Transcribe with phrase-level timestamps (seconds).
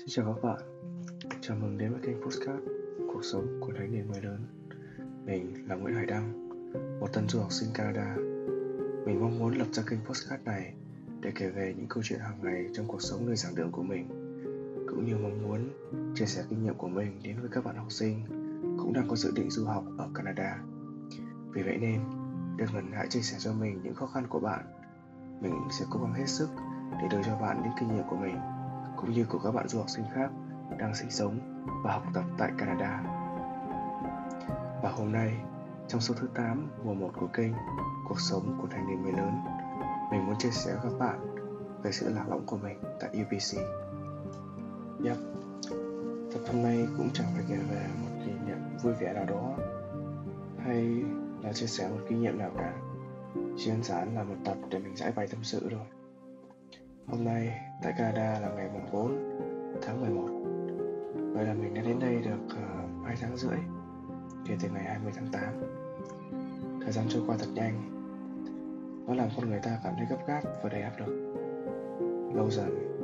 [0.00, 0.60] Xin chào các bạn,
[1.40, 2.62] chào mừng đến với kênh Postcard
[3.12, 4.46] Cuộc sống của thanh niên mới lớn
[5.24, 6.48] Mình là Nguyễn Hải Đăng,
[7.00, 8.14] một tân du học sinh Canada
[9.06, 10.74] Mình mong muốn lập ra kênh Postcard này
[11.20, 13.82] để kể về những câu chuyện hàng ngày trong cuộc sống nơi giảng đường của
[13.82, 14.08] mình
[14.88, 15.68] cũng như mong muốn
[16.14, 18.22] chia sẻ kinh nghiệm của mình đến với các bạn học sinh
[18.78, 20.58] cũng đang có dự định du học ở Canada.
[21.52, 22.00] Vì vậy nên,
[22.56, 24.64] đừng ngần ngại chia sẻ cho mình những khó khăn của bạn.
[25.40, 26.48] Mình sẽ cố gắng hết sức
[27.02, 28.36] để đưa cho bạn những kinh nghiệm của mình
[28.96, 30.30] cũng như của các bạn du học sinh khác
[30.78, 31.38] đang sinh sống
[31.84, 33.02] và học tập tại Canada.
[34.82, 35.36] Và hôm nay,
[35.88, 37.52] trong số thứ 8 mùa 1 của kênh
[38.10, 39.40] Cuộc sống của thanh niên mới lớn,
[40.10, 41.36] mình muốn chia sẻ với các bạn
[41.82, 43.58] về sự lạc lõng của mình tại UBC.
[45.04, 45.16] Yep,
[46.32, 49.54] tập hôm nay cũng chẳng phải kể về một kỷ niệm vui vẻ nào đó
[50.64, 51.04] hay
[51.42, 52.72] là chia sẻ một kinh nghiệm nào cả.
[53.56, 55.99] Chỉ đơn giản là một tập để mình giải bày tâm sự thôi.
[57.10, 59.40] Hôm nay tại Canada là ngày mùng 4
[59.82, 60.28] tháng 11
[61.34, 63.58] Vậy là mình đã đến đây được ờ, uh, 2 tháng rưỡi
[64.46, 65.42] Kể từ ngày 20 tháng 8
[66.82, 67.82] Thời gian trôi qua thật nhanh.
[69.06, 71.34] Nó làm con người ta cảm thấy gấp gáp và đầy áp lực.
[72.34, 72.98] Lâu dần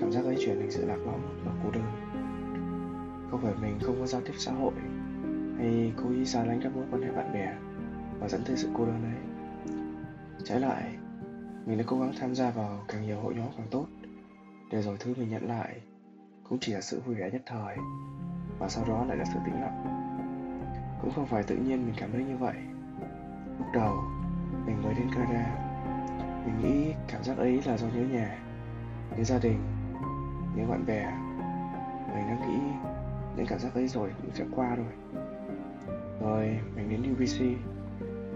[0.00, 1.84] Cảm giác ấy chuyển thành sự lạc lõng và cô đơn.
[3.30, 4.72] Không phải mình không có giao tiếp xã hội
[5.58, 7.54] Hay cố ý xa lánh các mối quan hệ bạn bè
[8.20, 9.22] Và dẫn tới sự cô đơn ấy.
[10.44, 10.96] Trái lại
[11.66, 13.86] mình đã cố gắng tham gia vào càng nhiều hội nhóm càng tốt.
[14.70, 15.80] Để rồi thứ mình nhận lại
[16.48, 17.76] cũng chỉ là sự vui vẻ nhất thời
[18.58, 19.84] và sau đó lại là sự tĩnh lặng.
[21.02, 22.54] Cũng không phải tự nhiên mình cảm thấy như vậy.
[23.58, 23.94] Lúc đầu,
[24.66, 25.72] mình mới đến canada.
[26.46, 28.38] Mình nghĩ cảm giác ấy là do nhớ nhà,
[29.16, 29.58] nhớ gia đình,
[30.56, 31.12] nhớ bạn bè.
[32.14, 32.58] Mình đang nghĩ
[33.36, 35.22] những cảm giác ấy rồi cũng sẽ qua rồi.
[36.20, 37.40] Rồi, mình đến UBC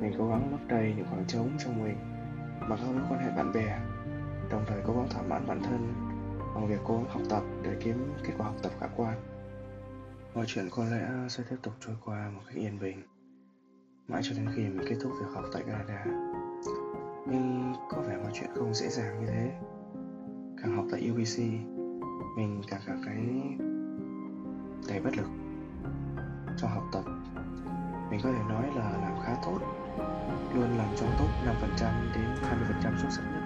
[0.00, 1.96] mình cố gắng lấp đầy những khoảng trống trong mình
[2.68, 3.80] mà hơn mối quan hệ bạn bè.
[4.50, 5.94] Đồng thời cố gắng thỏa mãn bản thân
[6.54, 9.14] bằng việc cố gắng học tập để kiếm kết quả học tập khả quan.
[10.34, 13.02] Mọi chuyện có lẽ sẽ tiếp tục trôi qua một cách yên bình.
[14.08, 16.04] Mãi cho đến khi mình kết thúc việc học tại Canada.
[17.26, 19.52] Nhưng có vẻ mọi chuyện không dễ dàng như thế.
[20.62, 21.38] Càng học tại UBC
[22.36, 23.16] mình càng cảm thấy
[24.88, 25.28] đầy bất lực.
[26.56, 27.04] Trong học tập,
[28.10, 29.58] mình có thể nói là làm khá tốt,
[30.54, 31.28] luôn làm trong top
[31.78, 31.90] 5%
[33.08, 33.42] thực sự nhất.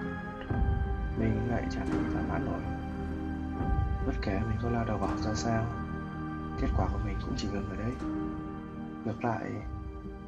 [1.19, 2.61] Mình lại chẳng thể thỏa mãn nổi.
[4.05, 5.65] Bất kể mình có lao đầu vào ra sao,
[6.61, 7.91] kết quả của mình cũng chỉ ngừng ở đấy.
[9.05, 9.51] Ngược lại,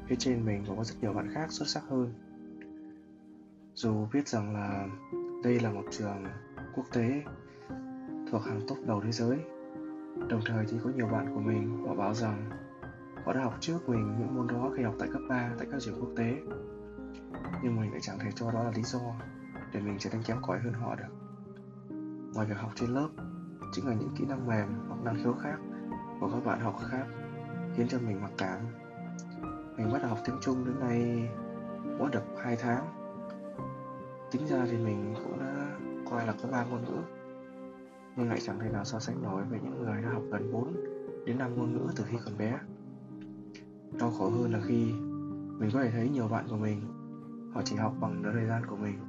[0.07, 2.13] phía trên mình còn có rất nhiều bạn khác xuất sắc hơn.
[3.73, 4.87] Dù biết rằng là
[5.43, 6.23] đây là một trường
[6.75, 7.23] quốc tế
[8.31, 9.37] thuộc hàng top đầu thế giới,
[10.27, 12.49] đồng thời thì có nhiều bạn của mình họ bảo rằng
[13.25, 15.81] họ đã học trước mình những môn đó khi học tại cấp 3 tại các
[15.81, 16.35] trường quốc tế
[17.63, 18.99] nhưng mình lại chẳng thể cho đó là lý do
[19.73, 21.13] để mình trở nên kém cỏi hơn họ được.
[22.33, 23.09] Ngoài việc học trên lớp,
[23.71, 25.57] chính là những kỹ năng mềm hoặc năng khiếu khác
[26.19, 27.05] của các bạn học khác
[27.75, 28.59] khiến cho mình mặc cảm.
[29.77, 31.29] Mình bắt đầu học tiếng trung đến nay
[31.97, 32.85] cũng được 2 tháng.
[34.31, 35.77] Tính ra thì mình cũng đã
[36.09, 36.97] coi là có ba ngôn ngữ,
[38.15, 40.73] nhưng lại chẳng thể nào so sánh nổi với những người đã học gần 4
[41.25, 42.59] đến 5 ngôn ngữ từ khi còn bé.
[43.99, 44.91] Đau khổ hơn là khi
[45.59, 46.81] mình có thể thấy nhiều bạn của mình
[47.55, 48.99] họ chỉ học bằng nửa thời gian của mình.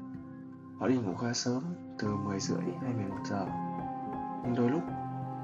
[0.79, 1.63] Họ đi ngủ khá sớm,
[1.99, 3.47] từ 10 rưỡi hay 11 giờ.
[4.45, 4.83] Nhưng đôi lúc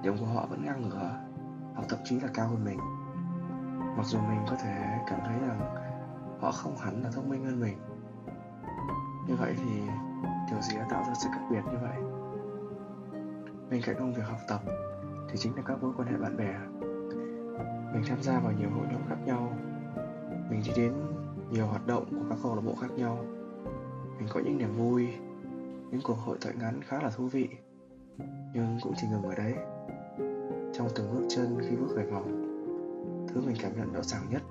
[0.02, 1.20] điểm của họ vẫn ngang ngửa.
[1.74, 2.78] Hoặc thậm chí là cao hơn mình.
[3.96, 5.74] Mặc dù mình có thể cảm thấy rằng
[6.40, 7.78] họ không hẳn là thông minh hơn mình.
[9.28, 9.80] Như vậy thì
[10.50, 11.96] điều gì đã tạo ra sự khác biệt như vậy?
[13.70, 14.60] Bên cạnh công việc học tập
[15.28, 16.54] thì chính là các mối quan hệ bạn bè.
[17.92, 19.52] Mình tham gia vào nhiều hội nhóm khác nhau.
[20.50, 21.11] Mình đi đến
[21.52, 23.24] nhiều hoạt động của các câu lạc bộ khác nhau.
[24.18, 25.08] Mình có những niềm vui,
[25.90, 27.48] những cuộc hội thoại ngắn khá là thú vị,
[28.54, 29.54] nhưng cũng chỉ ngừng ở đấy.
[30.74, 32.48] Trong từng bước chân khi bước về phòng,
[33.28, 34.42] thứ mình cảm nhận rõ ràng nhất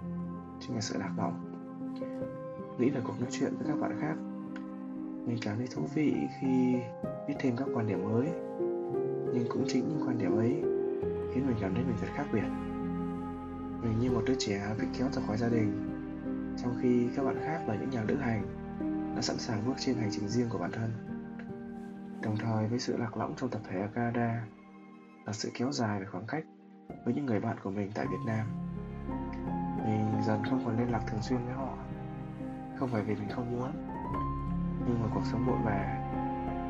[0.60, 1.34] chính là sự lạc lõng.
[2.78, 4.16] Nghĩ về cuộc nói chuyện với các bạn khác,
[5.26, 6.76] mình cảm thấy thú vị khi
[7.28, 8.28] biết thêm các quan điểm mới,
[9.34, 10.52] nhưng cũng chính những quan điểm ấy
[11.34, 12.50] khiến mình cảm thấy mình thật khác biệt.
[13.82, 15.91] Mình như một đứa trẻ bị kéo ra khỏi gia đình
[16.64, 18.44] trong khi các bạn khác là những nhà lữ hành
[19.16, 20.92] đã sẵn sàng bước trên hành trình riêng của bản thân.
[22.22, 24.46] Đồng thời với sự lạc lõng trong tập thể ở canada
[25.26, 26.44] là sự kéo dài về khoảng cách
[27.06, 28.48] với những người bạn của mình tại việt nam.
[29.86, 31.78] Mình dần không còn liên lạc thường xuyên với họ,
[32.80, 33.72] không phải vì mình không muốn,
[34.88, 35.84] nhưng mà cuộc sống bộn bề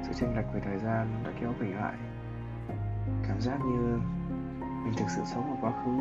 [0.04, 1.96] sự chênh lệch về thời gian đã kéo mình lại.
[3.28, 4.00] Cảm giác như
[4.84, 5.92] mình thực sự sống ở quá khứ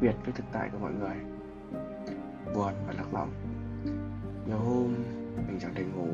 [0.00, 1.16] biệt với thực tại của mọi người
[2.62, 3.30] buồn và lạc lõng.
[4.46, 4.94] Nhiều hôm,
[5.48, 6.08] mình chẳng thể ngủ,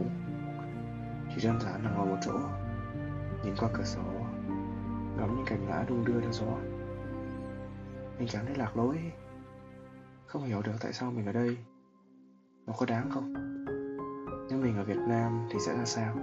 [1.34, 2.38] chỉ đơn giản là ngồi một chỗ,
[3.44, 4.02] nhìn qua cửa sổ,
[5.16, 6.56] ngắm ngắm những cành lá đung đưa theo gió.
[8.18, 8.98] Mình cảm thấy lạc lối,
[10.26, 11.56] không hiểu được tại sao mình ở đây.
[12.66, 13.34] Nó có đáng không?
[14.50, 16.14] Nếu mình ở việt nam thì sẽ ra sao?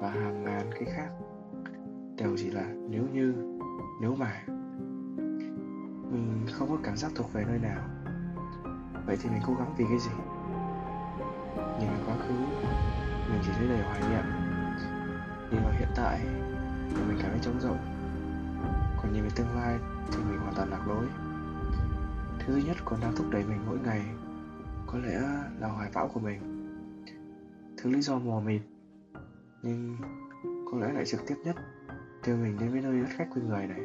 [0.00, 1.10] Và hàng ngàn cái khác,
[2.16, 3.34] đều chỉ là nếu như,
[4.00, 4.44] nếu mà.
[6.10, 7.97] Mình không có cảm giác thuộc về nơi nào
[9.08, 10.10] vậy thì mình cố gắng vì cái gì?
[11.56, 12.34] Nhìn vào quá khứ,
[13.30, 14.24] mình chỉ thấy đầy hoài niệm.
[15.50, 16.18] Nhìn vào hiện tại
[16.88, 17.78] thì mình cảm thấy trống rỗng.
[19.02, 19.78] Còn nhìn về tương lai
[20.12, 21.06] thì mình hoàn toàn lạc lối.
[22.38, 24.02] Thứ duy nhất còn đang thúc đẩy mình mỗi ngày,
[24.86, 25.20] có lẽ
[25.60, 26.40] là hoài bão của mình.
[27.76, 28.62] Thứ lý do mò mịt,
[29.62, 29.96] nhưng
[30.72, 31.56] có lẽ lại trực tiếp nhất,
[32.26, 33.80] đưa mình đến với nơi đất khách quê người này.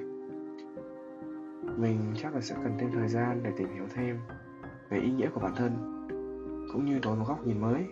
[1.77, 4.19] Mình chắc là sẽ cần thêm thời gian để tìm hiểu thêm
[4.93, 5.71] về ý nghĩa của bản thân,
[6.73, 7.85] cũng như đổi một góc nhìn mới,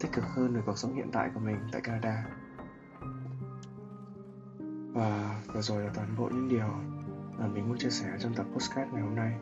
[0.00, 2.24] tích cực hơn về cuộc sống hiện tại của mình tại Canada.
[4.92, 6.68] Và vừa rồi là toàn bộ những điều
[7.38, 9.32] mà mình muốn chia sẻ trong tập postcard ngày hôm nay.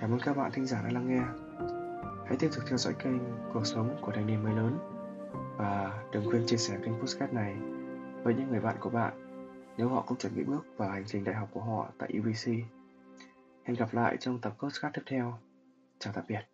[0.00, 1.22] Cảm ơn các bạn thính giả đã lắng nghe.
[2.26, 3.18] Hãy tiếp tục theo dõi kênh
[3.52, 4.78] cuộc sống của thanh niên mới lớn
[5.56, 7.56] và đừng quên chia sẻ kênh postcard này
[8.22, 9.12] với những người bạn của bạn
[9.76, 12.81] nếu họ cũng chuẩn bị bước vào hành trình đại học của họ tại UBC.
[13.64, 15.38] Hẹn gặp lại trong tập podcast tiếp theo.
[15.98, 16.51] Chào tạm biệt.